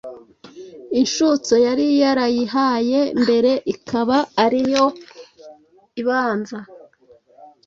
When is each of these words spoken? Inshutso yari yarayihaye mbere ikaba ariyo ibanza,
Inshutso 0.99 1.53
yari 1.65 1.85
yarayihaye 2.03 2.99
mbere 3.23 3.51
ikaba 3.73 4.17
ariyo 4.43 4.85
ibanza, 6.01 6.59